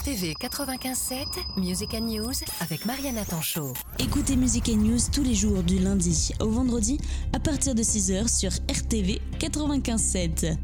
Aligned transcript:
RTV 0.00 0.34
95.7, 0.40 1.60
Music 1.60 1.92
and 1.92 2.06
News 2.06 2.32
avec 2.60 2.86
Mariana 2.86 3.22
Tanchot. 3.24 3.74
Écoutez 3.98 4.34
Music 4.34 4.70
and 4.70 4.78
News 4.78 4.98
tous 5.12 5.22
les 5.22 5.34
jours 5.34 5.62
du 5.62 5.78
lundi 5.78 6.32
au 6.40 6.48
vendredi 6.48 6.98
à 7.34 7.38
partir 7.38 7.74
de 7.74 7.82
6h 7.82 8.28
sur 8.28 8.50
RTV 8.50 9.20
95.7. 9.38 10.56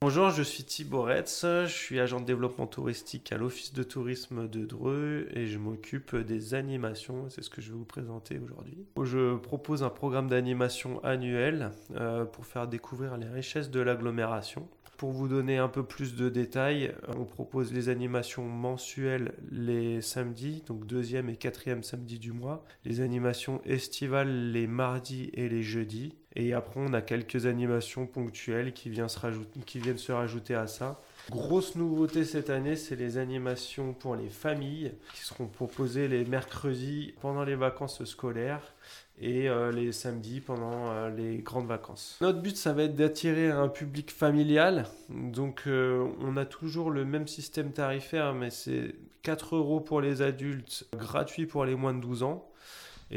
Bonjour, 0.00 0.30
je 0.30 0.42
suis 0.42 0.64
Thibaut 0.64 1.02
Retz, 1.02 1.42
je 1.42 1.72
suis 1.72 2.00
agent 2.00 2.20
de 2.20 2.26
développement 2.26 2.66
touristique 2.66 3.30
à 3.30 3.36
l'Office 3.36 3.72
de 3.72 3.84
tourisme 3.84 4.48
de 4.48 4.64
Dreux 4.64 5.28
et 5.32 5.46
je 5.46 5.58
m'occupe 5.58 6.16
des 6.16 6.54
animations, 6.54 7.30
c'est 7.30 7.42
ce 7.42 7.50
que 7.50 7.60
je 7.60 7.70
vais 7.70 7.78
vous 7.78 7.84
présenter 7.84 8.40
aujourd'hui. 8.40 8.86
Je 9.00 9.36
propose 9.36 9.84
un 9.84 9.90
programme 9.90 10.28
d'animation 10.28 11.02
annuel 11.04 11.70
euh, 11.94 12.24
pour 12.24 12.44
faire 12.44 12.66
découvrir 12.66 13.16
les 13.18 13.28
richesses 13.28 13.70
de 13.70 13.80
l'agglomération. 13.80 14.68
Pour 14.96 15.10
vous 15.10 15.26
donner 15.26 15.58
un 15.58 15.68
peu 15.68 15.82
plus 15.84 16.14
de 16.14 16.28
détails, 16.28 16.94
on 17.16 17.24
propose 17.24 17.72
les 17.72 17.88
animations 17.88 18.44
mensuelles 18.44 19.34
les 19.50 20.00
samedis, 20.00 20.62
donc 20.66 20.86
deuxième 20.86 21.28
et 21.28 21.36
quatrième 21.36 21.82
samedi 21.82 22.18
du 22.18 22.32
mois, 22.32 22.64
les 22.84 23.00
animations 23.00 23.60
estivales 23.64 24.52
les 24.52 24.66
mardis 24.66 25.30
et 25.34 25.48
les 25.48 25.62
jeudis, 25.62 26.14
et 26.36 26.52
après 26.52 26.80
on 26.80 26.92
a 26.92 27.00
quelques 27.00 27.46
animations 27.46 28.06
ponctuelles 28.06 28.72
qui 28.72 28.90
viennent 28.90 29.08
se 29.08 30.12
rajouter, 30.12 30.54
à 30.54 30.66
ça. 30.66 31.00
Grosse 31.30 31.74
nouveauté 31.74 32.24
cette 32.24 32.50
année, 32.50 32.76
c'est 32.76 32.96
les 32.96 33.18
animations 33.18 33.94
pour 33.94 34.16
les 34.16 34.28
familles 34.28 34.92
qui 35.14 35.20
seront 35.20 35.46
proposées 35.46 36.08
les 36.08 36.24
mercredis 36.24 37.14
pendant 37.20 37.44
les 37.44 37.54
vacances 37.54 38.04
scolaires 38.04 38.74
et 39.20 39.48
euh, 39.48 39.70
les 39.70 39.92
samedis 39.92 40.40
pendant 40.40 40.90
euh, 40.90 41.10
les 41.10 41.38
grandes 41.38 41.66
vacances. 41.66 42.18
Notre 42.20 42.40
but, 42.40 42.56
ça 42.56 42.72
va 42.72 42.84
être 42.84 42.96
d'attirer 42.96 43.50
un 43.50 43.68
public 43.68 44.10
familial. 44.10 44.86
Donc, 45.08 45.62
euh, 45.66 46.08
on 46.20 46.36
a 46.36 46.44
toujours 46.44 46.90
le 46.90 47.04
même 47.04 47.28
système 47.28 47.72
tarifaire, 47.72 48.34
mais 48.34 48.50
c'est 48.50 48.94
4 49.22 49.56
euros 49.56 49.80
pour 49.80 50.00
les 50.00 50.20
adultes, 50.20 50.86
gratuit 50.96 51.46
pour 51.46 51.64
les 51.64 51.76
moins 51.76 51.94
de 51.94 52.00
12 52.00 52.24
ans. 52.24 52.48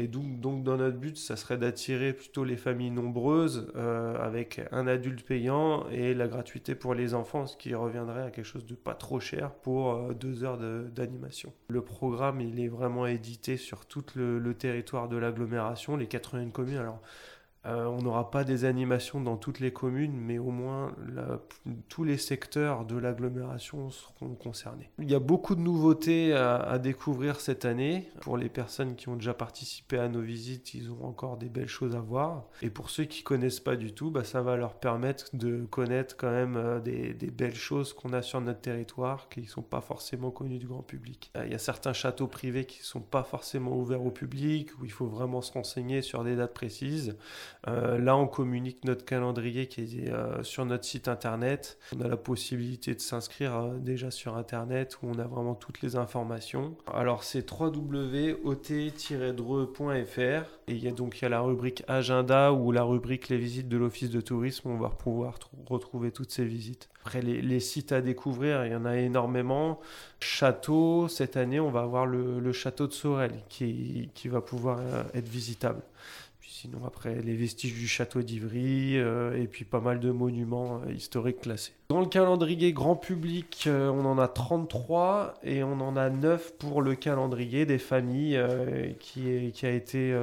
Et 0.00 0.06
donc, 0.06 0.40
dans 0.62 0.76
notre 0.76 0.96
but, 0.96 1.18
ça 1.18 1.34
serait 1.34 1.58
d'attirer 1.58 2.12
plutôt 2.12 2.44
les 2.44 2.56
familles 2.56 2.92
nombreuses 2.92 3.72
euh, 3.74 4.16
avec 4.22 4.60
un 4.70 4.86
adulte 4.86 5.26
payant 5.26 5.88
et 5.90 6.14
la 6.14 6.28
gratuité 6.28 6.76
pour 6.76 6.94
les 6.94 7.14
enfants, 7.14 7.46
ce 7.46 7.56
qui 7.56 7.74
reviendrait 7.74 8.22
à 8.22 8.30
quelque 8.30 8.44
chose 8.44 8.64
de 8.64 8.76
pas 8.76 8.94
trop 8.94 9.18
cher 9.18 9.50
pour 9.50 9.92
euh, 9.92 10.14
deux 10.14 10.44
heures 10.44 10.56
d'animation. 10.56 11.52
Le 11.68 11.82
programme, 11.82 12.40
il 12.40 12.60
est 12.60 12.68
vraiment 12.68 13.06
édité 13.06 13.56
sur 13.56 13.86
tout 13.86 14.04
le, 14.14 14.38
le 14.38 14.54
territoire 14.54 15.08
de 15.08 15.16
l'agglomération, 15.16 15.96
les 15.96 16.06
81 16.06 16.50
communes. 16.50 16.78
Alors, 16.78 17.02
euh, 17.66 17.86
on 17.86 18.02
n'aura 18.02 18.30
pas 18.30 18.44
des 18.44 18.64
animations 18.64 19.20
dans 19.20 19.36
toutes 19.36 19.60
les 19.60 19.72
communes, 19.72 20.16
mais 20.16 20.38
au 20.38 20.50
moins 20.50 20.94
tous 21.88 22.04
les 22.04 22.16
secteurs 22.16 22.84
de 22.84 22.96
l'agglomération 22.96 23.90
seront 23.90 24.34
concernés. 24.34 24.90
Il 24.98 25.10
y 25.10 25.14
a 25.14 25.18
beaucoup 25.18 25.54
de 25.54 25.60
nouveautés 25.60 26.32
à, 26.32 26.78
découvrir 26.78 27.40
cette 27.40 27.64
année. 27.64 28.08
Pour 28.20 28.36
les 28.36 28.48
personnes 28.48 28.94
qui 28.94 29.08
ont 29.08 29.16
déjà 29.16 29.34
participé 29.34 29.98
à 29.98 30.08
nos 30.08 30.20
visites, 30.20 30.74
ils 30.74 30.90
ont 30.90 31.04
encore 31.04 31.36
des 31.36 31.48
belles 31.48 31.68
choses 31.68 31.94
à 31.94 32.00
voir. 32.00 32.44
Et 32.62 32.70
pour 32.70 32.90
ceux 32.90 33.04
qui 33.04 33.22
connaissent 33.22 33.60
pas 33.60 33.76
du 33.76 33.92
tout, 33.92 34.10
bah, 34.10 34.24
ça 34.24 34.42
va 34.42 34.56
leur 34.56 34.74
permettre 34.74 35.34
de 35.34 35.64
connaître 35.66 36.16
quand 36.16 36.30
même 36.30 36.56
euh, 36.56 36.80
des, 36.80 37.14
belles 37.30 37.54
choses 37.54 37.92
qu'on 37.92 38.12
a 38.12 38.22
sur 38.22 38.40
notre 38.40 38.60
territoire 38.60 39.28
qui 39.28 39.42
ne 39.42 39.46
sont 39.46 39.62
pas 39.62 39.80
forcément 39.80 40.30
connues 40.30 40.58
du 40.58 40.66
grand 40.66 40.82
public. 40.82 41.30
Euh, 41.36 41.44
il 41.46 41.52
y 41.52 41.54
a 41.54 41.58
certains 41.58 41.92
châteaux 41.92 42.26
privés 42.26 42.64
qui 42.64 42.80
ne 42.80 42.84
sont 42.84 43.00
pas 43.00 43.22
forcément 43.22 43.76
ouverts 43.76 44.04
au 44.04 44.10
public, 44.10 44.70
où 44.80 44.84
il 44.84 44.92
faut 44.92 45.06
vraiment 45.06 45.42
se 45.42 45.52
renseigner 45.52 46.02
sur 46.02 46.24
des 46.24 46.36
dates 46.36 46.54
précises. 46.54 47.16
Euh, 47.66 47.98
là, 47.98 48.16
on 48.16 48.26
communique 48.26 48.84
notre 48.84 49.04
calendrier 49.04 49.66
qui 49.66 49.82
est 49.82 50.10
euh, 50.10 50.42
sur 50.42 50.64
notre 50.64 50.84
site 50.84 51.08
internet. 51.08 51.76
On 51.96 52.00
a 52.02 52.08
la 52.08 52.16
possibilité 52.16 52.94
de 52.94 53.00
s'inscrire 53.00 53.56
euh, 53.56 53.76
déjà 53.78 54.12
sur 54.12 54.36
internet 54.36 54.98
où 55.02 55.08
on 55.08 55.18
a 55.18 55.24
vraiment 55.24 55.54
toutes 55.54 55.82
les 55.82 55.96
informations. 55.96 56.76
Alors, 56.92 57.24
c'est 57.24 57.50
www.ot-dreux.fr 57.50 60.44
et 60.68 60.72
il 60.72 60.84
y 60.84 60.88
a 60.88 60.92
donc 60.92 61.18
il 61.18 61.22
y 61.22 61.24
a 61.24 61.30
la 61.30 61.40
rubrique 61.40 61.82
agenda 61.88 62.52
ou 62.52 62.70
la 62.72 62.84
rubrique 62.84 63.28
les 63.28 63.38
visites 63.38 63.68
de 63.68 63.76
l'office 63.76 64.10
de 64.10 64.20
tourisme. 64.20 64.70
On 64.70 64.78
va 64.78 64.90
pouvoir 64.90 65.38
retrouver 65.66 66.12
toutes 66.12 66.30
ces 66.30 66.44
visites. 66.44 66.88
Après, 67.04 67.22
les, 67.22 67.60
sites 67.60 67.92
à 67.92 68.02
découvrir, 68.02 68.66
il 68.66 68.72
y 68.72 68.74
en 68.74 68.84
a 68.84 68.98
énormément. 68.98 69.80
Château, 70.20 71.08
cette 71.08 71.38
année, 71.38 71.58
on 71.58 71.70
va 71.70 71.80
avoir 71.80 72.04
le, 72.04 72.52
château 72.52 72.86
de 72.86 72.92
Sorel 72.92 73.32
qui, 73.48 74.10
qui 74.14 74.28
va 74.28 74.42
pouvoir 74.42 74.80
être 75.14 75.28
visitable. 75.28 75.80
Sinon, 76.50 76.86
après, 76.86 77.20
les 77.20 77.36
vestiges 77.36 77.74
du 77.74 77.86
château 77.86 78.22
d'Ivry 78.22 78.96
euh, 78.96 79.38
et 79.38 79.46
puis 79.46 79.66
pas 79.66 79.80
mal 79.80 80.00
de 80.00 80.10
monuments 80.10 80.80
euh, 80.80 80.92
historiques 80.92 81.42
classés. 81.42 81.74
Dans 81.90 82.00
le 82.00 82.06
calendrier 82.06 82.74
grand 82.74 82.96
public, 82.96 83.64
euh, 83.66 83.88
on 83.88 84.04
en 84.04 84.18
a 84.18 84.28
33 84.28 85.36
et 85.42 85.62
on 85.62 85.80
en 85.80 85.96
a 85.96 86.10
9 86.10 86.58
pour 86.58 86.82
le 86.82 86.94
calendrier 86.94 87.64
des 87.64 87.78
familles 87.78 88.38
qui, 89.00 89.50
qui, 89.52 89.64
a 89.64 89.70
été 89.70 90.14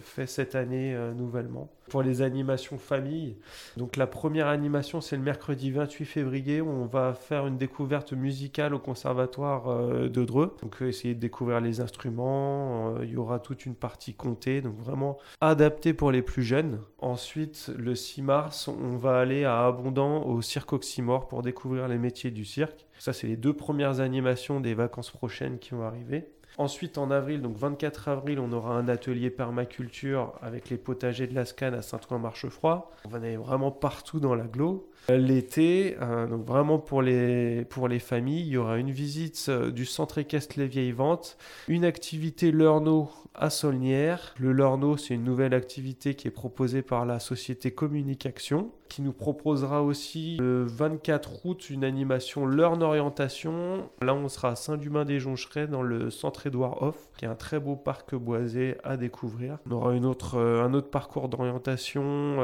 fait 0.00 0.26
cette 0.26 0.54
année 0.54 0.96
nouvellement. 1.14 1.68
Pour 1.90 2.02
les 2.02 2.22
animations 2.22 2.78
famille, 2.78 3.36
donc 3.76 3.96
la 3.96 4.06
première 4.06 4.46
animation 4.46 5.00
c'est 5.00 5.16
le 5.16 5.22
mercredi 5.22 5.72
28 5.72 6.04
février, 6.04 6.60
où 6.60 6.68
on 6.68 6.86
va 6.86 7.14
faire 7.14 7.48
une 7.48 7.58
découverte 7.58 8.12
musicale 8.12 8.74
au 8.74 8.78
conservatoire 8.78 9.88
de 10.08 10.24
Dreux. 10.24 10.56
Donc 10.62 10.80
essayer 10.82 11.14
de 11.14 11.20
découvrir 11.20 11.60
les 11.60 11.80
instruments, 11.80 12.94
il 13.02 13.10
y 13.10 13.16
aura 13.16 13.40
toute 13.40 13.66
une 13.66 13.74
partie 13.74 14.14
comptée, 14.14 14.60
donc 14.60 14.78
vraiment 14.78 15.18
adapté 15.40 15.92
pour 15.92 16.12
les 16.12 16.22
plus 16.22 16.44
jeunes. 16.44 16.78
Ensuite, 17.00 17.72
le 17.76 17.96
6 17.96 18.22
mars, 18.22 18.68
on 18.68 18.96
va 18.96 19.18
aller 19.18 19.44
à 19.44 19.66
Abondant 19.66 20.22
au 20.26 20.42
Cirque 20.42 20.72
Oxymore 20.72 21.09
pour 21.18 21.42
découvrir 21.42 21.88
les 21.88 21.98
métiers 21.98 22.30
du 22.30 22.44
cirque. 22.44 22.86
Ça, 22.98 23.12
c'est 23.12 23.26
les 23.26 23.36
deux 23.36 23.52
premières 23.52 24.00
animations 24.00 24.60
des 24.60 24.74
vacances 24.74 25.10
prochaines 25.10 25.58
qui 25.58 25.70
vont 25.70 25.82
arriver. 25.82 26.30
Ensuite, 26.58 26.98
en 26.98 27.10
avril, 27.10 27.40
donc 27.42 27.56
24 27.56 28.08
avril, 28.08 28.38
on 28.40 28.52
aura 28.52 28.74
un 28.74 28.88
atelier 28.88 29.30
permaculture 29.30 30.34
avec 30.42 30.68
les 30.68 30.76
potagers 30.76 31.26
de 31.26 31.34
la 31.34 31.44
Scan 31.44 31.72
à 31.72 31.82
Saint-Ouen-Marchefroid. 31.82 32.90
On 33.04 33.08
va 33.08 33.18
aller 33.18 33.36
vraiment 33.36 33.70
partout 33.70 34.20
dans 34.20 34.34
l'agglo. 34.34 34.90
L'été, 35.08 35.96
euh, 36.00 36.26
donc 36.26 36.44
vraiment 36.44 36.78
pour 36.78 37.02
les, 37.02 37.64
pour 37.64 37.88
les 37.88 37.98
familles, 37.98 38.42
il 38.42 38.48
y 38.48 38.56
aura 38.56 38.78
une 38.78 38.90
visite 38.90 39.46
euh, 39.48 39.70
du 39.70 39.84
centre 39.84 40.18
équestre 40.18 40.58
Les 40.58 40.66
Vieilles 40.66 40.92
Ventes, 40.92 41.36
une 41.68 41.84
activité 41.84 42.52
Learno 42.52 43.10
à 43.34 43.50
Saulnières. 43.50 44.34
Le 44.38 44.52
Learno, 44.52 44.96
c'est 44.96 45.14
une 45.14 45.24
nouvelle 45.24 45.54
activité 45.54 46.14
qui 46.14 46.28
est 46.28 46.32
proposée 46.32 46.82
par 46.82 47.06
la 47.06 47.18
société 47.18 47.70
Communication, 47.70 48.70
qui 48.88 49.02
nous 49.02 49.12
proposera 49.12 49.82
aussi 49.82 50.36
le 50.38 50.64
24 50.64 51.46
août 51.46 51.70
une 51.70 51.84
animation 51.84 52.46
Learn 52.46 52.82
Orientation. 52.82 53.88
Là, 54.02 54.14
on 54.14 54.28
sera 54.28 54.50
à 54.50 54.56
Saint-Dumain-des-Joncherets 54.56 55.68
dans 55.68 55.82
le 55.82 56.10
centre 56.10 56.39
Édouard 56.46 56.82
Hoff, 56.82 57.10
qui 57.16 57.24
est 57.24 57.28
un 57.28 57.34
très 57.34 57.60
beau 57.60 57.76
parc 57.76 58.14
boisé 58.14 58.76
à 58.84 58.96
découvrir. 58.96 59.58
On 59.66 59.72
aura 59.72 59.90
euh, 59.90 60.62
un 60.62 60.74
autre 60.74 60.90
parcours 60.90 61.28
d'orientation 61.28 62.38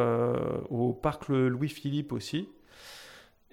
au 0.70 0.92
parc 0.92 1.28
Louis-Philippe 1.28 2.12
aussi. 2.12 2.48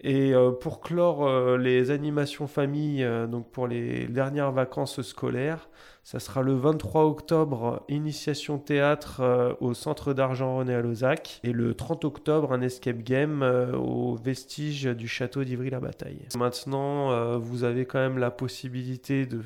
Et 0.04 0.34
euh, 0.34 0.52
pour 0.52 0.82
clore 0.82 1.26
euh, 1.26 1.58
les 1.58 1.90
animations 1.90 2.46
famille, 2.46 3.04
euh, 3.04 3.26
donc 3.26 3.50
pour 3.52 3.68
les 3.68 4.06
dernières 4.08 4.52
vacances 4.52 5.02
scolaires, 5.02 5.70
ça 6.04 6.20
sera 6.20 6.42
le 6.42 6.54
23 6.54 7.06
octobre, 7.06 7.86
initiation 7.88 8.58
théâtre 8.58 9.56
au 9.62 9.74
centre 9.74 10.14
d'argent 10.14 10.58
René 10.58 10.76
à 10.76 10.82
Lozac. 10.82 11.40
Et 11.46 11.54
le 11.54 11.74
30 11.76 12.04
octobre, 12.04 12.52
un 12.52 12.60
escape 12.60 13.04
game 13.04 13.42
au 13.74 14.16
vestige 14.16 14.84
du 14.84 15.08
château 15.08 15.46
d'Ivry-la-Bataille. 15.46 16.28
Maintenant, 16.38 17.38
vous 17.40 17.64
avez 17.64 17.86
quand 17.86 18.00
même 18.00 18.18
la 18.18 18.32
possibilité, 18.32 19.26
de, 19.26 19.38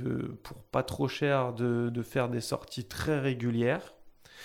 pour 0.42 0.58
pas 0.72 0.82
trop 0.82 1.08
cher, 1.08 1.54
de, 1.54 1.90
de 1.90 2.02
faire 2.02 2.28
des 2.28 2.42
sorties 2.42 2.86
très 2.86 3.20
régulières. 3.20 3.94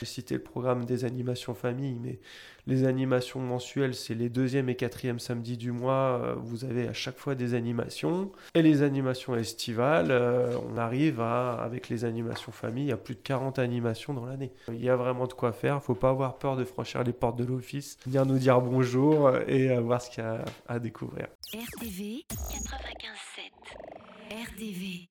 J'ai 0.03 0.07
cité 0.07 0.35
le 0.35 0.43
programme 0.43 0.85
des 0.85 1.05
animations 1.05 1.55
famille, 1.55 1.97
mais 2.03 2.19
les 2.67 2.87
animations 2.87 3.39
mensuelles, 3.39 3.95
c'est 3.95 4.17
les 4.17 4.29
deuxième 4.29 4.69
et 4.69 4.75
quatrième 4.75 5.21
samedis 5.21 5.57
du 5.57 5.71
mois. 5.71 6.21
Euh, 6.21 6.35
vous 6.37 6.65
avez 6.65 6.89
à 6.89 6.93
chaque 6.93 7.19
fois 7.19 7.37
des 7.37 7.55
animations. 7.55 8.33
Et 8.57 8.63
les 8.63 8.83
animations 8.83 9.37
estivales, 9.37 10.11
euh, 10.11 10.59
on 10.69 10.77
arrive 10.77 11.21
à, 11.21 11.53
avec 11.53 11.89
les 11.89 12.05
animations 12.05 12.51
famille, 12.51 12.91
a 12.91 12.97
plus 12.97 13.15
de 13.15 13.21
40 13.21 13.61
animations 13.61 14.13
dans 14.13 14.27
l'année. 14.27 14.51
Il 14.67 14.83
y 14.83 14.91
a 14.91 14.97
vraiment 14.97 15.29
de 15.29 15.35
quoi 15.35 15.53
faire. 15.53 15.81
Faut 15.81 15.95
pas 15.95 16.11
avoir 16.11 16.37
peur 16.37 16.57
de 16.57 16.65
franchir 16.65 17.05
les 17.05 17.13
portes 17.13 17.39
de 17.39 17.45
l'office, 17.45 17.97
venir 18.05 18.27
nous 18.27 18.39
dire 18.39 18.61
bonjour 18.61 19.31
et 19.47 19.71
euh, 19.71 19.81
voir 19.81 20.03
ce 20.03 20.11
qu'il 20.11 20.25
y 20.25 20.27
a 20.27 20.45
à 20.67 20.81
découvrir. 20.81 21.29
RTV 21.55 22.25
95.7 22.29 23.53
RTV 24.33 25.09